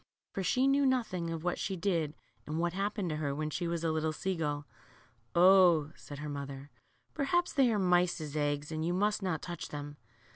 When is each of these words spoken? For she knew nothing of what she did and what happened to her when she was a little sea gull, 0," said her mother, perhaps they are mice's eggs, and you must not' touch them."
For 0.31 0.41
she 0.41 0.65
knew 0.67 0.83
nothing 0.87 1.29
of 1.29 1.43
what 1.43 1.59
she 1.59 1.75
did 1.75 2.15
and 2.47 2.57
what 2.57 2.73
happened 2.73 3.11
to 3.11 3.17
her 3.17 3.35
when 3.35 3.51
she 3.51 3.67
was 3.67 3.83
a 3.83 3.91
little 3.91 4.11
sea 4.11 4.35
gull, 4.35 4.65
0," 5.35 5.93
said 5.95 6.17
her 6.17 6.27
mother, 6.27 6.71
perhaps 7.13 7.53
they 7.53 7.71
are 7.71 7.77
mice's 7.77 8.35
eggs, 8.35 8.71
and 8.71 8.83
you 8.83 8.95
must 8.95 9.21
not' 9.21 9.43
touch 9.43 9.67
them." 9.69 9.97